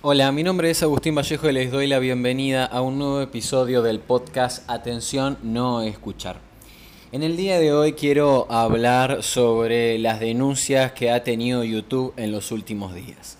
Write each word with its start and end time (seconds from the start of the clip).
Hola, 0.00 0.30
mi 0.30 0.44
nombre 0.44 0.70
es 0.70 0.84
Agustín 0.84 1.16
Vallejo 1.16 1.50
y 1.50 1.52
les 1.52 1.72
doy 1.72 1.88
la 1.88 1.98
bienvenida 1.98 2.64
a 2.64 2.82
un 2.82 3.00
nuevo 3.00 3.20
episodio 3.20 3.82
del 3.82 3.98
podcast 3.98 4.62
Atención, 4.70 5.38
no 5.42 5.82
escuchar. 5.82 6.38
En 7.10 7.24
el 7.24 7.36
día 7.36 7.58
de 7.58 7.72
hoy 7.72 7.94
quiero 7.94 8.46
hablar 8.48 9.24
sobre 9.24 9.98
las 9.98 10.20
denuncias 10.20 10.92
que 10.92 11.10
ha 11.10 11.24
tenido 11.24 11.64
YouTube 11.64 12.14
en 12.16 12.30
los 12.30 12.52
últimos 12.52 12.94
días. 12.94 13.38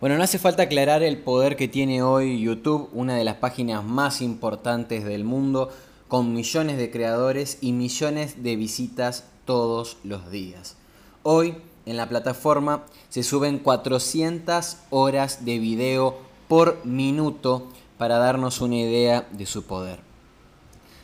Bueno, 0.00 0.16
no 0.16 0.22
hace 0.22 0.38
falta 0.38 0.62
aclarar 0.62 1.02
el 1.02 1.18
poder 1.18 1.54
que 1.54 1.68
tiene 1.68 2.02
hoy 2.02 2.40
YouTube, 2.40 2.88
una 2.94 3.16
de 3.16 3.24
las 3.24 3.36
páginas 3.36 3.84
más 3.84 4.22
importantes 4.22 5.04
del 5.04 5.24
mundo, 5.24 5.68
con 6.08 6.32
millones 6.32 6.78
de 6.78 6.90
creadores 6.90 7.58
y 7.60 7.72
millones 7.72 8.42
de 8.42 8.56
visitas 8.56 9.26
todos 9.44 9.98
los 10.02 10.30
días. 10.30 10.78
Hoy 11.24 11.56
en 11.86 11.96
la 11.96 12.08
plataforma 12.08 12.84
se 13.08 13.22
suben 13.22 13.58
400 13.58 14.76
horas 14.90 15.44
de 15.44 15.58
video 15.58 16.16
por 16.48 16.84
minuto 16.84 17.68
para 17.98 18.18
darnos 18.18 18.60
una 18.60 18.76
idea 18.76 19.28
de 19.32 19.46
su 19.46 19.64
poder. 19.64 20.00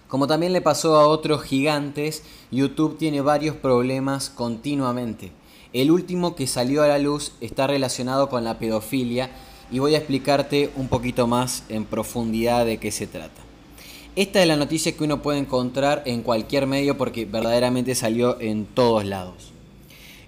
Como 0.08 0.26
también 0.26 0.52
le 0.52 0.60
pasó 0.60 0.96
a 0.96 1.06
otros 1.06 1.42
gigantes, 1.42 2.24
YouTube 2.50 2.98
tiene 2.98 3.20
varios 3.20 3.54
problemas 3.54 4.28
continuamente. 4.28 5.32
El 5.72 5.92
último 5.92 6.34
que 6.34 6.48
salió 6.48 6.82
a 6.82 6.88
la 6.88 6.98
luz 6.98 7.32
está 7.40 7.68
relacionado 7.68 8.28
con 8.28 8.42
la 8.42 8.58
pedofilia 8.58 9.30
y 9.70 9.78
voy 9.78 9.94
a 9.94 9.98
explicarte 9.98 10.72
un 10.74 10.88
poquito 10.88 11.28
más 11.28 11.62
en 11.68 11.84
profundidad 11.84 12.66
de 12.66 12.78
qué 12.78 12.90
se 12.90 13.06
trata. 13.06 13.40
Esta 14.16 14.42
es 14.42 14.48
la 14.48 14.56
noticia 14.56 14.96
que 14.96 15.04
uno 15.04 15.22
puede 15.22 15.38
encontrar 15.38 16.02
en 16.06 16.22
cualquier 16.22 16.66
medio 16.66 16.98
porque 16.98 17.24
verdaderamente 17.24 17.94
salió 17.94 18.40
en 18.40 18.66
todos 18.66 19.04
lados. 19.04 19.52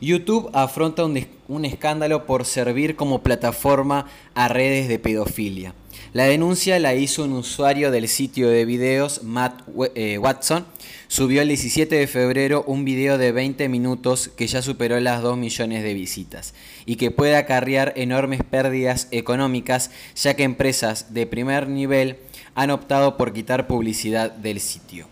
YouTube 0.03 0.51
afronta 0.53 1.05
un, 1.05 1.65
escándalo 1.65 2.27
por 2.27 2.45
servir 2.45 2.97
como 2.97 3.23
plataforma 3.23 4.07
a 4.35 4.49
redes 4.49 4.89
de 4.89 4.99
pedofilia. 4.99 5.75
La 6.13 6.25
denuncia 6.25 6.81
la 6.81 6.97
hizo 6.97 7.23
un 7.23 7.35
usuario 7.35 7.93
del 7.93 8.09
sitio 8.09 8.51
de 8.51 8.65
videos, 8.65 9.23
Matt 9.23 9.63
eh, 9.95 10.19
Watson. 10.19 10.67
Subió 11.07 11.41
el 11.41 11.49
17 11.49 11.95
de 11.95 12.07
febrero 12.09 12.65
un 12.67 12.85
video 12.85 13.17
de 13.17 13.31
20 13.31 13.69
minutos 13.69 14.29
que 14.37 14.49
ya 14.49 14.61
superó 14.61 14.99
las 14.99 15.23
2 15.23 15.39
millones 15.39 15.85
de 15.85 15.95
visitas 15.95 16.53
y 16.85 16.97
que 16.97 17.13
puede 17.13 17.37
acarrear 17.37 17.93
enormes 17.95 18.43
pérdidas 18.43 19.07
económicas 19.13 19.93
ya 20.17 20.35
que 20.35 20.43
empresas 20.43 21.15
de 21.15 21.29
primer 21.29 21.69
nivel 21.69 22.17
han 22.57 22.71
optado 22.71 23.17
por 23.17 23.33
quitar 23.33 23.69
publicidad 23.69 24.33
del 24.33 24.59
sitio. 24.59 25.12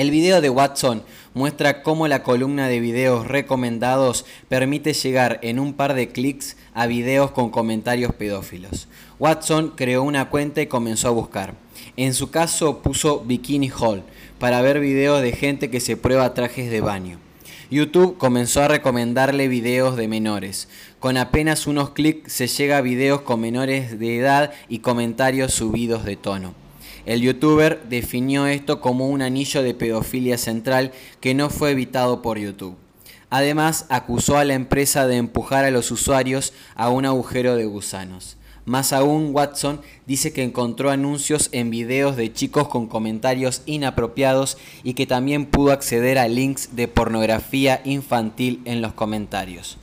El 0.00 0.10
video 0.10 0.40
de 0.40 0.48
Watson 0.48 1.02
muestra 1.34 1.82
cómo 1.82 2.08
la 2.08 2.22
columna 2.22 2.68
de 2.68 2.80
videos 2.80 3.28
recomendados 3.28 4.24
permite 4.48 4.94
llegar 4.94 5.38
en 5.42 5.58
un 5.58 5.74
par 5.74 5.92
de 5.92 6.08
clics 6.08 6.56
a 6.72 6.86
videos 6.86 7.32
con 7.32 7.50
comentarios 7.50 8.14
pedófilos. 8.14 8.88
Watson 9.18 9.74
creó 9.76 10.02
una 10.02 10.30
cuenta 10.30 10.62
y 10.62 10.68
comenzó 10.68 11.08
a 11.08 11.10
buscar. 11.10 11.52
En 11.98 12.14
su 12.14 12.30
caso 12.30 12.80
puso 12.80 13.20
Bikini 13.26 13.68
Hall 13.68 14.02
para 14.38 14.62
ver 14.62 14.80
videos 14.80 15.20
de 15.20 15.32
gente 15.32 15.68
que 15.68 15.80
se 15.80 15.98
prueba 15.98 16.32
trajes 16.32 16.70
de 16.70 16.80
baño. 16.80 17.18
YouTube 17.70 18.16
comenzó 18.16 18.62
a 18.62 18.68
recomendarle 18.68 19.48
videos 19.48 19.96
de 19.96 20.08
menores. 20.08 20.68
Con 20.98 21.18
apenas 21.18 21.66
unos 21.66 21.90
clics 21.90 22.32
se 22.32 22.46
llega 22.46 22.78
a 22.78 22.80
videos 22.80 23.20
con 23.20 23.42
menores 23.42 23.98
de 23.98 24.16
edad 24.16 24.52
y 24.66 24.78
comentarios 24.78 25.52
subidos 25.52 26.06
de 26.06 26.16
tono. 26.16 26.59
El 27.10 27.22
youtuber 27.22 27.82
definió 27.88 28.46
esto 28.46 28.80
como 28.80 29.08
un 29.08 29.20
anillo 29.20 29.64
de 29.64 29.74
pedofilia 29.74 30.38
central 30.38 30.92
que 31.20 31.34
no 31.34 31.50
fue 31.50 31.72
evitado 31.72 32.22
por 32.22 32.38
YouTube. 32.38 32.76
Además, 33.30 33.86
acusó 33.88 34.38
a 34.38 34.44
la 34.44 34.54
empresa 34.54 35.08
de 35.08 35.16
empujar 35.16 35.64
a 35.64 35.72
los 35.72 35.90
usuarios 35.90 36.52
a 36.76 36.88
un 36.88 37.06
agujero 37.06 37.56
de 37.56 37.64
gusanos. 37.64 38.36
Más 38.64 38.92
aún, 38.92 39.30
Watson 39.34 39.80
dice 40.06 40.32
que 40.32 40.44
encontró 40.44 40.92
anuncios 40.92 41.48
en 41.50 41.70
videos 41.70 42.14
de 42.14 42.32
chicos 42.32 42.68
con 42.68 42.86
comentarios 42.86 43.62
inapropiados 43.66 44.56
y 44.84 44.94
que 44.94 45.08
también 45.08 45.46
pudo 45.46 45.72
acceder 45.72 46.16
a 46.16 46.28
links 46.28 46.76
de 46.76 46.86
pornografía 46.86 47.82
infantil 47.84 48.60
en 48.66 48.80
los 48.80 48.92
comentarios. 48.92 49.78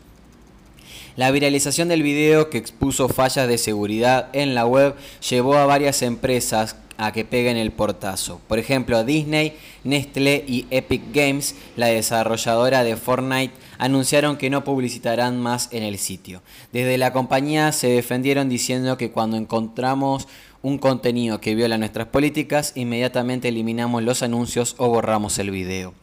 La 1.17 1.31
viralización 1.31 1.89
del 1.89 2.03
video 2.03 2.49
que 2.49 2.57
expuso 2.57 3.09
fallas 3.09 3.49
de 3.49 3.57
seguridad 3.57 4.29
en 4.31 4.55
la 4.55 4.65
web 4.65 4.95
llevó 5.27 5.55
a 5.55 5.65
varias 5.65 6.03
empresas 6.03 6.77
a 6.97 7.11
que 7.11 7.25
peguen 7.25 7.57
el 7.57 7.71
portazo. 7.71 8.41
Por 8.47 8.59
ejemplo, 8.59 9.03
Disney, 9.03 9.53
Nestlé 9.83 10.43
y 10.47 10.65
Epic 10.71 11.03
Games, 11.13 11.55
la 11.75 11.87
desarrolladora 11.87 12.83
de 12.83 12.97
Fortnite, 12.97 13.53
anunciaron 13.77 14.37
que 14.37 14.49
no 14.49 14.63
publicitarán 14.63 15.39
más 15.39 15.69
en 15.71 15.83
el 15.83 15.97
sitio. 15.97 16.41
Desde 16.73 16.97
la 16.97 17.13
compañía 17.13 17.71
se 17.71 17.87
defendieron 17.87 18.49
diciendo 18.49 18.97
que 18.97 19.11
cuando 19.11 19.37
encontramos 19.37 20.27
un 20.61 20.79
contenido 20.79 21.39
que 21.39 21.55
viola 21.55 21.77
nuestras 21.77 22.07
políticas, 22.07 22.73
inmediatamente 22.75 23.49
eliminamos 23.49 24.03
los 24.03 24.23
anuncios 24.23 24.75
o 24.77 24.89
borramos 24.89 25.37
el 25.39 25.51
video. 25.51 25.93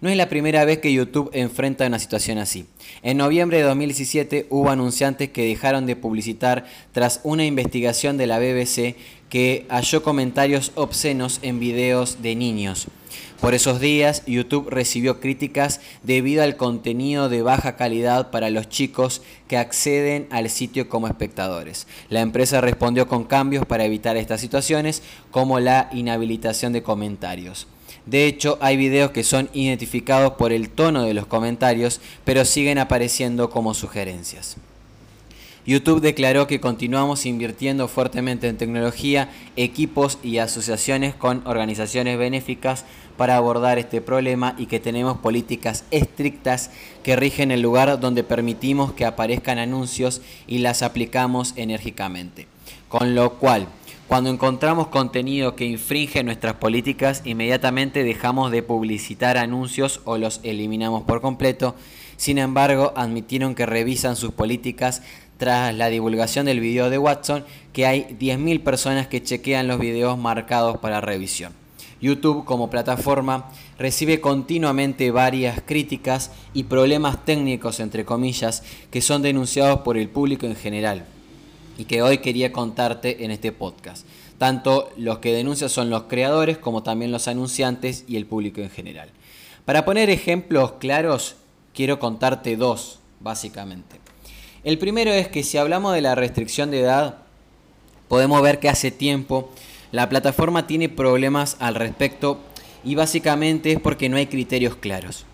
No 0.00 0.08
es 0.08 0.16
la 0.16 0.28
primera 0.28 0.64
vez 0.64 0.78
que 0.78 0.92
YouTube 0.92 1.30
enfrenta 1.32 1.86
una 1.86 1.98
situación 1.98 2.38
así. 2.38 2.66
En 3.02 3.16
noviembre 3.16 3.58
de 3.58 3.64
2017 3.64 4.46
hubo 4.48 4.70
anunciantes 4.70 5.30
que 5.30 5.46
dejaron 5.46 5.86
de 5.86 5.96
publicitar 5.96 6.66
tras 6.92 7.20
una 7.24 7.44
investigación 7.44 8.16
de 8.16 8.28
la 8.28 8.38
BBC 8.38 8.94
que 9.28 9.66
halló 9.68 10.02
comentarios 10.02 10.72
obscenos 10.74 11.38
en 11.42 11.60
videos 11.60 12.22
de 12.22 12.34
niños. 12.34 12.88
Por 13.40 13.54
esos 13.54 13.78
días, 13.78 14.24
YouTube 14.26 14.68
recibió 14.68 15.20
críticas 15.20 15.80
debido 16.02 16.42
al 16.42 16.56
contenido 16.56 17.28
de 17.28 17.42
baja 17.42 17.76
calidad 17.76 18.30
para 18.30 18.50
los 18.50 18.68
chicos 18.68 19.22
que 19.46 19.56
acceden 19.56 20.26
al 20.30 20.50
sitio 20.50 20.88
como 20.88 21.06
espectadores. 21.06 21.86
La 22.08 22.20
empresa 22.20 22.60
respondió 22.60 23.06
con 23.06 23.24
cambios 23.24 23.64
para 23.64 23.84
evitar 23.84 24.16
estas 24.16 24.40
situaciones, 24.40 25.02
como 25.30 25.60
la 25.60 25.88
inhabilitación 25.92 26.72
de 26.72 26.82
comentarios. 26.82 27.68
De 28.06 28.26
hecho, 28.26 28.58
hay 28.60 28.76
videos 28.76 29.12
que 29.12 29.22
son 29.22 29.50
identificados 29.52 30.32
por 30.32 30.52
el 30.52 30.70
tono 30.70 31.04
de 31.04 31.14
los 31.14 31.26
comentarios, 31.26 32.00
pero 32.24 32.44
siguen 32.44 32.78
apareciendo 32.78 33.50
como 33.50 33.72
sugerencias. 33.72 34.56
YouTube 35.68 36.00
declaró 36.00 36.46
que 36.46 36.60
continuamos 36.60 37.26
invirtiendo 37.26 37.88
fuertemente 37.88 38.48
en 38.48 38.56
tecnología, 38.56 39.28
equipos 39.54 40.18
y 40.22 40.38
asociaciones 40.38 41.14
con 41.14 41.46
organizaciones 41.46 42.16
benéficas 42.16 42.86
para 43.18 43.36
abordar 43.36 43.78
este 43.78 44.00
problema 44.00 44.54
y 44.56 44.64
que 44.64 44.80
tenemos 44.80 45.18
políticas 45.18 45.84
estrictas 45.90 46.70
que 47.02 47.16
rigen 47.16 47.50
el 47.50 47.60
lugar 47.60 48.00
donde 48.00 48.24
permitimos 48.24 48.94
que 48.94 49.04
aparezcan 49.04 49.58
anuncios 49.58 50.22
y 50.46 50.60
las 50.60 50.80
aplicamos 50.80 51.52
enérgicamente. 51.54 52.46
Con 52.88 53.14
lo 53.14 53.34
cual, 53.34 53.68
cuando 54.08 54.30
encontramos 54.30 54.86
contenido 54.86 55.54
que 55.54 55.66
infringe 55.66 56.24
nuestras 56.24 56.54
políticas, 56.54 57.20
inmediatamente 57.26 58.04
dejamos 58.04 58.50
de 58.52 58.62
publicitar 58.62 59.36
anuncios 59.36 60.00
o 60.06 60.16
los 60.16 60.40
eliminamos 60.44 61.02
por 61.02 61.20
completo. 61.20 61.74
Sin 62.16 62.38
embargo, 62.38 62.94
admitieron 62.96 63.54
que 63.54 63.66
revisan 63.66 64.16
sus 64.16 64.32
políticas 64.32 65.02
tras 65.38 65.74
la 65.74 65.88
divulgación 65.88 66.46
del 66.46 66.60
video 66.60 66.90
de 66.90 66.98
Watson 66.98 67.44
que 67.72 67.86
hay 67.86 68.16
10.000 68.20 68.62
personas 68.62 69.06
que 69.06 69.22
chequean 69.22 69.68
los 69.68 69.78
videos 69.78 70.18
marcados 70.18 70.78
para 70.78 71.00
revisión. 71.00 71.52
YouTube 72.00 72.44
como 72.44 72.70
plataforma 72.70 73.50
recibe 73.78 74.20
continuamente 74.20 75.10
varias 75.10 75.60
críticas 75.64 76.30
y 76.54 76.64
problemas 76.64 77.24
técnicos, 77.24 77.80
entre 77.80 78.04
comillas, 78.04 78.62
que 78.90 79.00
son 79.00 79.22
denunciados 79.22 79.80
por 79.80 79.96
el 79.96 80.08
público 80.08 80.46
en 80.46 80.56
general 80.56 81.06
y 81.76 81.84
que 81.84 82.02
hoy 82.02 82.18
quería 82.18 82.52
contarte 82.52 83.24
en 83.24 83.30
este 83.30 83.52
podcast. 83.52 84.06
Tanto 84.38 84.90
los 84.96 85.18
que 85.18 85.32
denuncian 85.32 85.70
son 85.70 85.90
los 85.90 86.04
creadores 86.04 86.58
como 86.58 86.82
también 86.82 87.10
los 87.10 87.26
anunciantes 87.26 88.04
y 88.06 88.16
el 88.16 88.26
público 88.26 88.60
en 88.60 88.70
general. 88.70 89.10
Para 89.64 89.84
poner 89.84 90.10
ejemplos 90.10 90.72
claros, 90.78 91.36
quiero 91.74 91.98
contarte 91.98 92.56
dos, 92.56 93.00
básicamente. 93.20 94.00
El 94.64 94.78
primero 94.78 95.12
es 95.12 95.28
que 95.28 95.44
si 95.44 95.56
hablamos 95.56 95.94
de 95.94 96.00
la 96.00 96.14
restricción 96.14 96.70
de 96.70 96.80
edad, 96.80 97.18
podemos 98.08 98.42
ver 98.42 98.58
que 98.58 98.68
hace 98.68 98.90
tiempo 98.90 99.50
la 99.92 100.08
plataforma 100.08 100.66
tiene 100.66 100.88
problemas 100.88 101.56
al 101.60 101.76
respecto 101.76 102.40
y 102.84 102.94
básicamente 102.94 103.72
es 103.72 103.80
porque 103.80 104.08
no 104.08 104.16
hay 104.16 104.26
criterios 104.26 104.76
claros. 104.76 105.24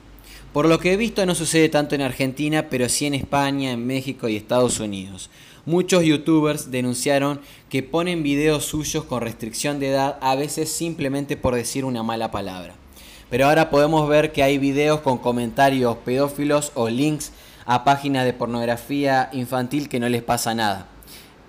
Por 0.52 0.68
lo 0.68 0.78
que 0.78 0.92
he 0.92 0.96
visto 0.96 1.24
no 1.26 1.34
sucede 1.34 1.68
tanto 1.68 1.94
en 1.94 2.02
Argentina, 2.02 2.68
pero 2.68 2.88
sí 2.88 3.06
en 3.06 3.14
España, 3.14 3.72
en 3.72 3.86
México 3.86 4.28
y 4.28 4.36
Estados 4.36 4.78
Unidos. 4.78 5.30
Muchos 5.66 6.04
youtubers 6.04 6.70
denunciaron 6.70 7.40
que 7.70 7.82
ponen 7.82 8.22
videos 8.22 8.66
suyos 8.66 9.04
con 9.04 9.22
restricción 9.22 9.80
de 9.80 9.88
edad, 9.88 10.18
a 10.20 10.36
veces 10.36 10.70
simplemente 10.70 11.36
por 11.36 11.54
decir 11.54 11.84
una 11.84 12.02
mala 12.02 12.30
palabra. 12.30 12.74
Pero 13.34 13.48
ahora 13.48 13.68
podemos 13.68 14.08
ver 14.08 14.30
que 14.30 14.44
hay 14.44 14.58
videos 14.58 15.00
con 15.00 15.18
comentarios 15.18 15.96
pedófilos 16.04 16.70
o 16.76 16.88
links 16.88 17.32
a 17.66 17.82
páginas 17.82 18.24
de 18.24 18.32
pornografía 18.32 19.28
infantil 19.32 19.88
que 19.88 19.98
no 19.98 20.08
les 20.08 20.22
pasa 20.22 20.54
nada. 20.54 20.86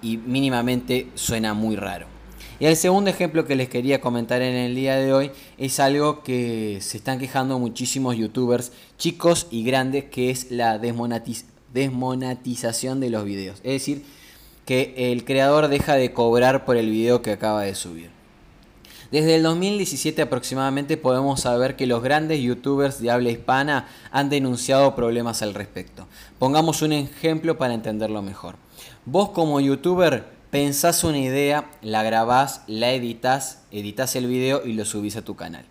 Y 0.02 0.18
mínimamente 0.18 1.12
suena 1.14 1.54
muy 1.54 1.76
raro. 1.76 2.08
Y 2.60 2.66
el 2.66 2.76
segundo 2.76 3.12
ejemplo 3.12 3.46
que 3.46 3.56
les 3.56 3.70
quería 3.70 4.02
comentar 4.02 4.42
en 4.42 4.56
el 4.56 4.74
día 4.74 4.96
de 4.96 5.14
hoy 5.14 5.30
es 5.60 5.80
algo 5.80 6.24
que 6.24 6.80
se 6.82 6.98
están 6.98 7.20
quejando 7.20 7.60
muchísimos 7.60 8.18
youtubers, 8.18 8.72
chicos 8.98 9.46
y 9.52 9.64
grandes, 9.64 10.06
que 10.06 10.32
es 10.32 10.50
la 10.50 10.80
desmonetización 10.80 13.00
de 13.00 13.12
los 13.12 13.26
videos. 13.26 13.58
Es 13.58 13.74
decir, 13.74 14.02
que 14.66 15.12
el 15.12 15.24
creador 15.24 15.68
deja 15.68 15.94
de 15.94 16.14
cobrar 16.14 16.66
por 16.66 16.78
el 16.78 16.90
video 16.90 17.22
que 17.22 17.34
acaba 17.34 17.62
de 17.62 17.76
subir. 17.76 18.15
Desde 19.16 19.36
el 19.36 19.44
2017 19.44 20.24
aproximadamente 20.24 20.98
podemos 20.98 21.40
saber 21.40 21.78
que 21.78 21.88
los 21.88 22.04
grandes 22.04 22.42
youtubers 22.42 23.00
de 23.00 23.12
habla 23.12 23.30
hispana 23.30 23.88
han 24.12 24.28
denunciado 24.28 24.94
problemas 24.94 25.42
al 25.42 25.54
respecto. 25.54 26.06
Pongamos 26.38 26.82
un 26.82 26.92
ejemplo 26.92 27.58
para 27.58 27.74
entenderlo 27.74 28.22
mejor. 28.22 28.58
Vos 29.06 29.30
como 29.30 29.62
youtuber 29.62 30.26
pensás 30.52 31.06
una 31.06 31.20
idea, 31.20 31.72
la 31.82 32.04
grabás, 32.04 32.64
la 32.68 32.92
editas, 32.92 33.62
editas 33.72 34.18
el 34.18 34.28
video 34.28 34.66
y 34.66 34.74
lo 34.74 34.84
subís 34.84 35.16
a 35.16 35.22
tu 35.22 35.38
canal. 35.38 35.64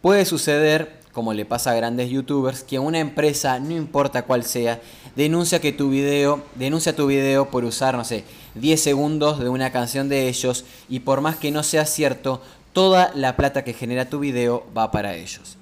Puede 0.00 0.24
suceder, 0.24 1.00
como 1.10 1.34
le 1.34 1.44
pasa 1.44 1.72
a 1.72 1.74
grandes 1.74 2.10
youtubers, 2.10 2.62
que 2.62 2.78
una 2.78 3.00
empresa, 3.00 3.58
no 3.58 3.74
importa 3.74 4.22
cuál 4.22 4.44
sea, 4.44 4.80
denuncia 5.16 5.60
que 5.60 5.72
tu 5.72 5.90
video, 5.90 6.44
denuncia 6.54 6.94
tu 6.94 7.08
video 7.08 7.50
por 7.50 7.64
usar, 7.64 7.96
no 7.96 8.04
sé, 8.04 8.22
10 8.54 8.80
segundos 8.80 9.40
de 9.40 9.48
una 9.48 9.72
canción 9.72 10.08
de 10.08 10.28
ellos 10.28 10.64
y 10.88 11.00
por 11.00 11.22
más 11.22 11.36
que 11.36 11.50
no 11.50 11.62
sea 11.62 11.86
cierto, 11.86 12.40
toda 12.76 13.10
la 13.14 13.36
plata 13.36 13.64
que 13.64 13.72
genera 13.72 14.10
tu 14.10 14.18
video 14.18 14.66
va 14.76 14.90
para 14.90 15.14
ellos. 15.14 15.56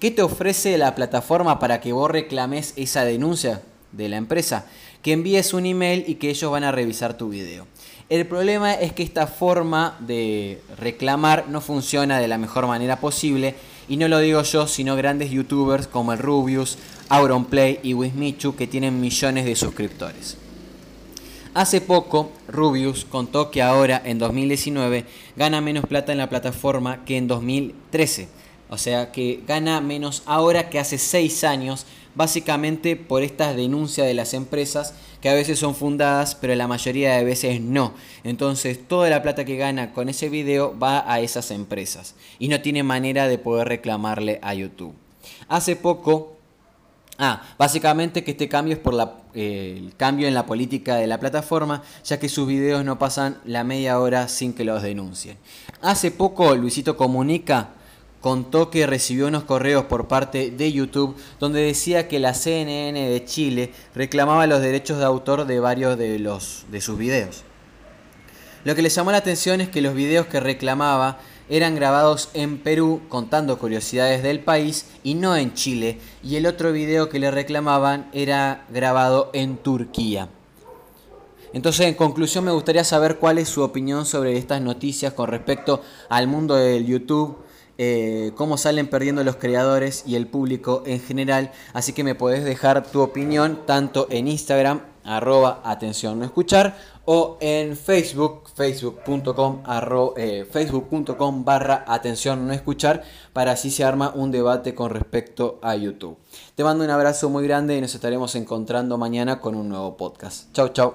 ¿Qué 0.00 0.10
te 0.10 0.22
ofrece 0.22 0.76
la 0.78 0.96
plataforma 0.96 1.60
para 1.60 1.80
que 1.80 1.92
vos 1.92 2.10
reclames 2.10 2.72
esa 2.74 3.04
denuncia 3.04 3.62
de 3.92 4.08
la 4.08 4.16
empresa? 4.16 4.66
Que 5.00 5.12
envíes 5.12 5.54
un 5.54 5.64
email 5.64 6.02
y 6.08 6.16
que 6.16 6.28
ellos 6.28 6.50
van 6.50 6.64
a 6.64 6.72
revisar 6.72 7.16
tu 7.16 7.28
video. 7.28 7.68
El 8.08 8.26
problema 8.26 8.74
es 8.74 8.92
que 8.92 9.04
esta 9.04 9.28
forma 9.28 9.96
de 10.00 10.60
reclamar 10.76 11.44
no 11.48 11.60
funciona 11.60 12.18
de 12.18 12.26
la 12.26 12.36
mejor 12.36 12.66
manera 12.66 12.98
posible 12.98 13.54
y 13.88 13.96
no 13.96 14.08
lo 14.08 14.18
digo 14.18 14.42
yo, 14.42 14.66
sino 14.66 14.96
grandes 14.96 15.30
youtubers 15.30 15.86
como 15.86 16.14
el 16.14 16.18
Rubius, 16.18 16.78
Auronplay 17.08 17.78
y 17.84 17.94
Wismichu 17.94 18.56
que 18.56 18.66
tienen 18.66 19.00
millones 19.00 19.44
de 19.44 19.54
suscriptores. 19.54 20.36
Hace 21.56 21.80
poco, 21.80 22.32
Rubius 22.48 23.06
contó 23.06 23.50
que 23.50 23.62
ahora, 23.62 24.02
en 24.04 24.18
2019, 24.18 25.06
gana 25.36 25.62
menos 25.62 25.86
plata 25.86 26.12
en 26.12 26.18
la 26.18 26.28
plataforma 26.28 27.02
que 27.06 27.16
en 27.16 27.28
2013. 27.28 28.28
O 28.68 28.76
sea 28.76 29.10
que 29.10 29.40
gana 29.46 29.80
menos 29.80 30.22
ahora 30.26 30.68
que 30.68 30.78
hace 30.78 30.98
6 30.98 31.44
años, 31.44 31.86
básicamente 32.14 32.94
por 32.94 33.22
estas 33.22 33.56
denuncias 33.56 34.06
de 34.06 34.12
las 34.12 34.34
empresas 34.34 34.92
que 35.22 35.30
a 35.30 35.34
veces 35.34 35.58
son 35.58 35.74
fundadas, 35.74 36.34
pero 36.34 36.54
la 36.54 36.68
mayoría 36.68 37.16
de 37.16 37.24
veces 37.24 37.58
no. 37.62 37.94
Entonces 38.22 38.86
toda 38.86 39.08
la 39.08 39.22
plata 39.22 39.46
que 39.46 39.56
gana 39.56 39.94
con 39.94 40.10
ese 40.10 40.28
video 40.28 40.78
va 40.78 41.10
a 41.10 41.20
esas 41.20 41.50
empresas 41.50 42.16
y 42.38 42.48
no 42.48 42.60
tiene 42.60 42.82
manera 42.82 43.28
de 43.28 43.38
poder 43.38 43.68
reclamarle 43.68 44.40
a 44.42 44.52
YouTube. 44.52 44.92
Hace 45.48 45.74
poco 45.74 46.35
Ah, 47.18 47.42
básicamente 47.56 48.22
que 48.22 48.32
este 48.32 48.48
cambio 48.48 48.74
es 48.74 48.80
por 48.80 48.94
eh, 49.34 49.74
el 49.78 49.96
cambio 49.96 50.28
en 50.28 50.34
la 50.34 50.44
política 50.44 50.96
de 50.96 51.06
la 51.06 51.18
plataforma, 51.18 51.82
ya 52.04 52.18
que 52.18 52.28
sus 52.28 52.46
videos 52.46 52.84
no 52.84 52.98
pasan 52.98 53.38
la 53.44 53.64
media 53.64 53.98
hora 54.00 54.28
sin 54.28 54.52
que 54.52 54.64
los 54.64 54.82
denuncien. 54.82 55.38
Hace 55.80 56.10
poco 56.10 56.54
Luisito 56.54 56.96
Comunica 56.96 57.70
contó 58.20 58.70
que 58.70 58.86
recibió 58.86 59.28
unos 59.28 59.44
correos 59.44 59.84
por 59.84 60.08
parte 60.08 60.50
de 60.50 60.72
YouTube 60.72 61.16
donde 61.38 61.60
decía 61.60 62.08
que 62.08 62.18
la 62.18 62.34
CNN 62.34 63.08
de 63.08 63.24
Chile 63.24 63.72
reclamaba 63.94 64.46
los 64.46 64.60
derechos 64.60 64.98
de 64.98 65.04
autor 65.04 65.46
de 65.46 65.60
varios 65.60 65.96
de, 65.96 66.18
los, 66.18 66.66
de 66.70 66.80
sus 66.80 66.98
videos. 66.98 67.44
Lo 68.64 68.74
que 68.74 68.82
le 68.82 68.88
llamó 68.88 69.12
la 69.12 69.18
atención 69.18 69.60
es 69.60 69.68
que 69.68 69.80
los 69.80 69.94
videos 69.94 70.26
que 70.26 70.40
reclamaba 70.40 71.20
eran 71.48 71.74
grabados 71.74 72.30
en 72.34 72.58
Perú 72.58 73.02
contando 73.08 73.58
curiosidades 73.58 74.22
del 74.22 74.40
país 74.40 74.86
y 75.02 75.14
no 75.14 75.36
en 75.36 75.54
Chile. 75.54 76.00
Y 76.22 76.36
el 76.36 76.46
otro 76.46 76.72
video 76.72 77.08
que 77.08 77.18
le 77.18 77.30
reclamaban 77.30 78.08
era 78.12 78.64
grabado 78.70 79.30
en 79.32 79.56
Turquía. 79.56 80.28
Entonces, 81.52 81.86
en 81.86 81.94
conclusión, 81.94 82.44
me 82.44 82.52
gustaría 82.52 82.84
saber 82.84 83.18
cuál 83.18 83.38
es 83.38 83.48
su 83.48 83.62
opinión 83.62 84.04
sobre 84.04 84.36
estas 84.36 84.60
noticias 84.60 85.12
con 85.12 85.28
respecto 85.28 85.82
al 86.08 86.26
mundo 86.26 86.54
del 86.54 86.84
YouTube, 86.84 87.38
eh, 87.78 88.32
cómo 88.36 88.58
salen 88.58 88.88
perdiendo 88.88 89.22
los 89.22 89.36
creadores 89.36 90.04
y 90.06 90.16
el 90.16 90.26
público 90.26 90.82
en 90.86 91.00
general. 91.00 91.52
Así 91.72 91.92
que 91.92 92.04
me 92.04 92.14
podés 92.14 92.44
dejar 92.44 92.86
tu 92.90 93.00
opinión 93.00 93.60
tanto 93.66 94.06
en 94.10 94.28
Instagram, 94.28 94.82
arroba 95.04 95.62
atención 95.64 96.18
no 96.18 96.24
escuchar, 96.24 96.76
o 97.06 97.38
en 97.40 97.76
Facebook, 97.76 98.48
facebook.com 98.54 99.62
eh, 100.16 100.44
facebook.com 100.50 101.44
barra 101.44 101.84
atención 101.86 102.46
no 102.46 102.52
escuchar, 102.52 103.04
para 103.32 103.52
así 103.52 103.70
se 103.70 103.84
arma 103.84 104.12
un 104.14 104.30
debate 104.30 104.74
con 104.74 104.90
respecto 104.90 105.58
a 105.62 105.74
YouTube. 105.76 106.18
Te 106.54 106.64
mando 106.64 106.84
un 106.84 106.90
abrazo 106.90 107.30
muy 107.30 107.44
grande 107.44 107.76
y 107.76 107.80
nos 107.80 107.94
estaremos 107.94 108.34
encontrando 108.34 108.98
mañana 108.98 109.40
con 109.40 109.54
un 109.54 109.68
nuevo 109.68 109.96
podcast. 109.96 110.52
Chau, 110.52 110.68
chau. 110.68 110.94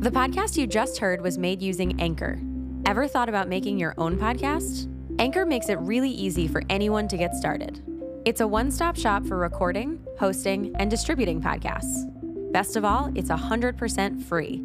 The 0.00 0.10
podcast 0.10 0.56
you 0.56 0.66
just 0.66 1.00
heard 1.02 1.20
was 1.20 1.36
made 1.36 1.60
using 1.60 2.00
Anchor. 2.00 2.38
Ever 2.86 3.08
thought 3.08 3.28
about 3.28 3.48
making 3.48 3.78
your 3.78 3.94
own 3.98 4.16
podcast? 4.16 4.88
Anchor 5.18 5.44
makes 5.44 5.68
it 5.68 5.78
really 5.80 6.10
easy 6.10 6.46
for 6.46 6.62
anyone 6.70 7.08
to 7.08 7.16
get 7.16 7.34
started. 7.34 7.82
It's 8.24 8.40
a 8.40 8.46
one 8.46 8.70
stop 8.70 8.96
shop 8.96 9.26
for 9.26 9.36
recording, 9.36 9.98
hosting, 10.20 10.72
and 10.78 10.88
distributing 10.88 11.40
podcasts. 11.40 12.06
Best 12.52 12.76
of 12.76 12.84
all, 12.84 13.10
it's 13.16 13.30
100% 13.30 14.22
free. 14.22 14.64